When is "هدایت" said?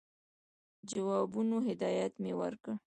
1.67-2.13